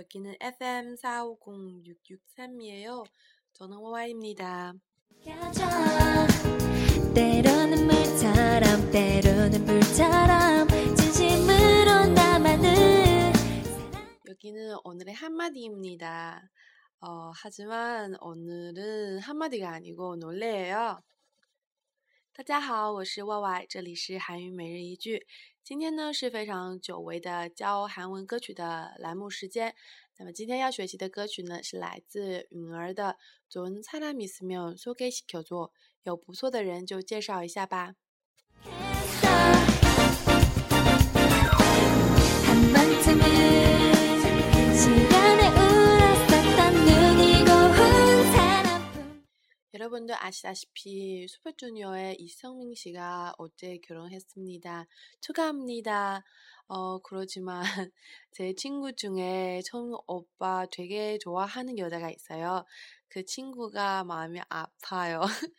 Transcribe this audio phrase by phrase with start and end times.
[0.00, 3.04] 여기는 FM 450663이에요.
[3.52, 4.72] 저는 와와입니다.
[7.14, 10.66] 때로는 물처럼 때로는 불처럼
[10.96, 13.32] 진심으로 나만을
[14.26, 16.42] 여기는 오늘의 한마디입니다.
[17.00, 21.00] 어, 하지만 오늘은 한마디가 아니고 놀래예요.
[22.32, 25.26] 大家好，我是 Y Y，这里是韩语每日一句。
[25.62, 29.74] 今天呢是非常久违的教韩文歌曲的栏目时间。
[30.18, 33.16] 那么今天要学习的歌曲呢是来自允儿的《
[33.52, 35.70] 좋은사람이있으면소개시켜 줘》，
[36.04, 37.96] 有不错的人就介绍一下吧。
[49.81, 54.85] 여러분도 아시다시피 슈퍼주니어의 이성민 씨가 어제 결혼했습니다.
[55.21, 56.23] 축하합니다.
[56.67, 57.63] 어, 그러지만
[58.31, 62.63] 제 친구 중에 청 오빠 되게 좋아하는 여자가 있어요.
[63.07, 65.21] 그 친구가 마음이 아파요.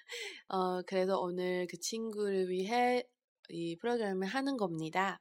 [0.47, 3.03] 어, 그래서 오늘 그 친구를 위해
[3.49, 5.21] 이 프로그램을 하는 겁니다.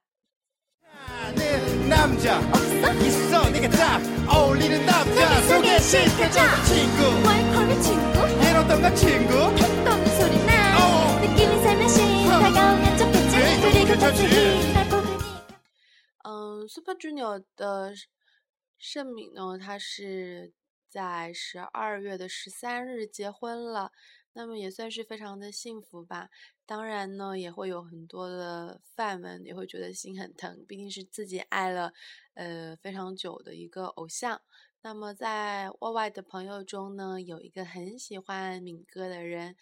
[0.84, 2.94] 아는 남자 없어?
[3.04, 11.21] 있어 네가 딱 어울리는 남자 소개시켜줘 친구 월커리 친구 해놓던 친구 했던 소리 나 어.
[11.21, 12.31] 느낌이 살며시 어.
[12.41, 15.17] 다가오면 좋겠지 그리고 다시 날 보으니
[16.25, 17.95] 嗯，Super Junior 的
[18.79, 20.53] 盛敏呢，他是
[20.89, 23.93] 在十二月的十三日结婚了，
[24.34, 26.30] 那么也算是非常的幸福吧。
[26.66, 31.94] 当然呢，也会有很多的饭们也会觉得心很疼，毕竟是自己爱了，
[32.36, 34.42] 呃，非常久的一个偶像。
[34.84, 39.56] 那么在 Y Y 的朋友中呢，有一个很喜欢敏哥的人，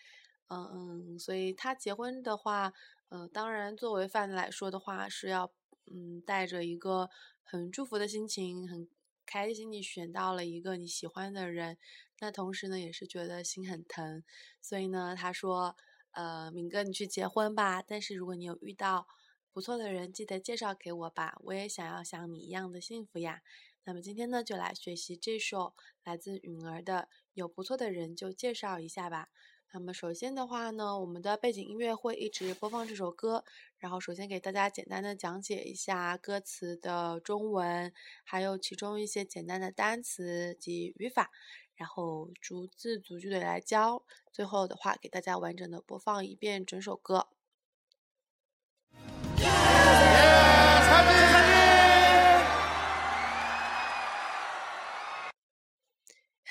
[0.47, 0.70] 嗯
[1.16, 2.72] 嗯，所以他结婚的话，
[3.09, 5.52] 呃，当然作为饭来说的话，是要
[5.92, 7.09] 嗯带着一个
[7.44, 8.88] 很祝福的心情，很
[9.30, 11.78] 开心你选到了一个你喜欢的人，
[12.19, 14.23] 那同时呢，也是觉得心很疼，
[14.59, 15.75] 所以呢，他说。
[16.13, 17.84] 呃，敏哥，你去结婚吧。
[17.84, 19.07] 但是如果你有遇到
[19.53, 21.38] 不错的人，记得介绍给我吧。
[21.44, 23.41] 我也想要像你一样的幸福呀。
[23.84, 29.25] 那么今天呢，就来学习这首来自允儿的《有不错的人就介绍一下吧》。
[29.72, 33.46] 那么首先的话呢，我们的背景音乐会一直播放这首歌。
[33.78, 37.94] 然后首先给大家简单的讲解一下歌词的中文，
[38.24, 41.29] 还有其中一些简单的单词及语法。
[41.75, 47.28] 然后逐字逐句的来教，最后的话给大家完整的播放一遍整首歌。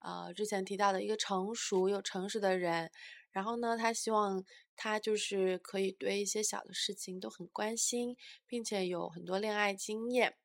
[0.00, 2.90] 呃，之前提到的一个成熟又诚实的人。
[3.32, 4.44] 然后呢，他希望
[4.74, 8.16] 他就是可以对一些小的事情都很关心，
[8.46, 10.36] 并且有很多恋爱经验。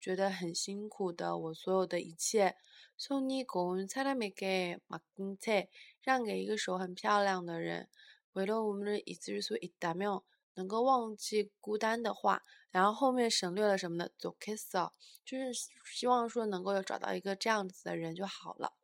[0.00, 2.56] 觉得很辛苦的我所有的一切。
[2.96, 5.68] 손이고운사람에게맡긴 채，
[6.02, 7.88] 让给一个手很漂亮的人。
[8.34, 10.22] 외로움을잊을수있다 면，
[10.54, 14.10] 能够忘记孤单的话，然后后面省略了什么呢？
[14.18, 14.92] 좋겠 어，
[15.24, 15.52] 就是
[15.84, 18.74] 希望说能够有找到一个这样子的人就好了。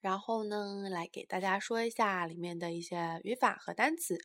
[0.00, 4.18] 然后呢，来给大家说一下里面的一些语法和单词。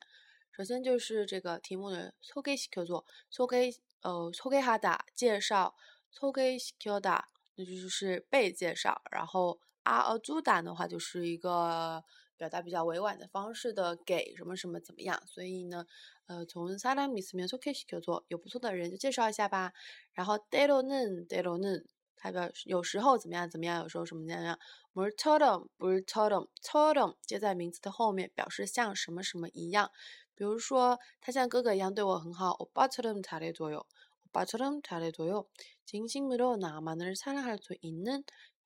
[0.51, 5.73] 首先就是这个题目的소개시켜 줘， 소개呃소개하다介绍，
[6.13, 7.23] 소개시켜다
[7.55, 12.03] 那就是被介绍，然后아어주다的话就是一个
[12.37, 15.85] 表达比较委婉的方式的给什么什么怎么样，所以呢，
[16.27, 19.71] 呃从사람이스면소개시켜줘有不错的人就介绍一下吧，
[20.13, 21.85] 然后때로는때로는
[22.20, 24.58] 로 는， 它表有时候怎么样怎么样，有时候什么怎么样。
[24.94, 29.92] 물처럼물처럼처럼接在名词的后面，表示像什么什么一样。
[30.34, 32.56] 比如说，他像哥哥一样对我很好。
[32.58, 33.84] 오빠처럼잘해줘 요，
[34.32, 35.46] 오빠처럼잘해줘 요。
[35.86, 38.24] 진심으로나만을사랑할수있는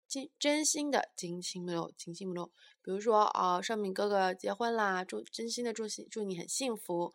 [0.08, 2.48] 真真心的，真心的，真心的。
[2.82, 7.14] 比如说，哦，盛敏哥哥结婚啦，祝真心的祝幸祝你很幸福。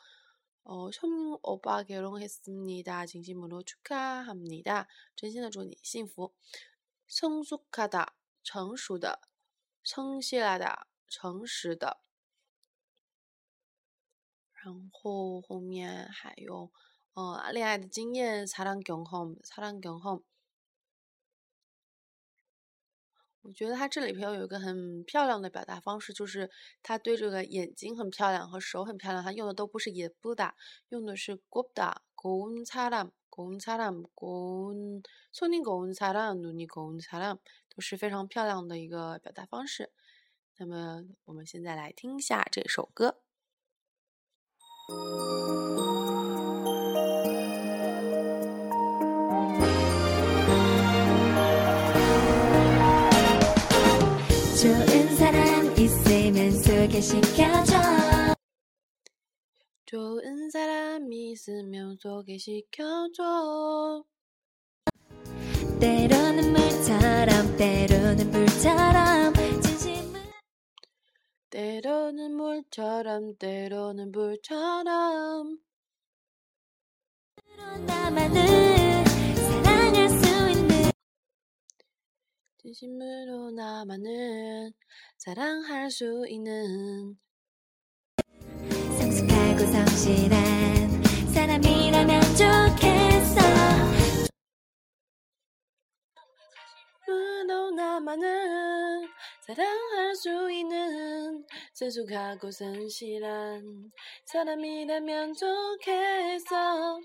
[0.64, 6.34] 哦，盛敏欧巴결혼했습니 다， 진심으로축하합니 다， 真心的祝你幸福。
[7.08, 9.22] 성숙하 다， 成熟的。
[9.84, 12.02] 성실하 다， 诚实的。
[14.54, 16.72] 然后后面还有，
[17.14, 20.24] 呃，恋爱的经验，사랑경 험， 사랑경 험。
[23.42, 26.50] 我觉得他这里边有一个很漂亮的表达方式，就是
[26.82, 30.56] 他对这个眼睛很漂亮和手很漂亮，他用的都不是也不打，
[30.90, 37.38] 用的是 goda goun salam goun salam goun 손이고운사람눈이고운사람
[37.70, 39.92] 都是非常漂亮的一个表达方式。
[40.58, 43.22] 那么我们现在来听一下这首歌。
[57.01, 57.73] 소개시켜줘
[59.87, 63.25] 좋은 사람 있으면 소개시켜줘
[65.81, 69.33] 때로는 물처럼 때로는 불처럼
[71.51, 75.59] 진심을때로는 물처럼 때로는 불처럼
[82.71, 84.73] 진심으로 나만은
[85.19, 87.17] 사랑할 수 있는
[88.99, 91.03] 성숙하고 성실한
[91.35, 93.41] 사람이라면 좋겠어.
[97.09, 99.09] 으로 나만은
[99.47, 101.45] 사랑할 수 있는
[101.75, 103.91] 성숙하고 성실한
[104.27, 107.01] 사람이라면 좋겠어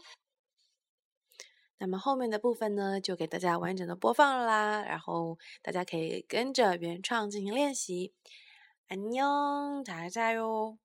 [1.79, 8.13] 那么后面的部分呢，就给大家完整的播放了啦，然后大家可以跟着原唱进行练习。
[8.91, 10.77] 안녕다자요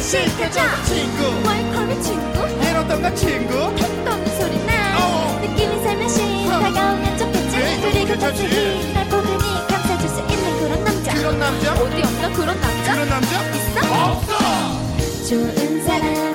[0.00, 5.40] 시켜줘 친구 월컴이 친구 해로던가 친구 했던 소리 나 어.
[5.42, 6.50] 느낌이 살며시 어.
[6.50, 11.72] 다가오면 좋겠지 네, 그리고 자세히 날 보더니 감싸줄 수 있는 그런 남자 그런 남자?
[11.74, 12.92] 어디 없나 그런 남자?
[12.94, 13.50] 그런 남자?
[13.50, 14.12] 있어?
[14.12, 16.27] 없어 좋은 사람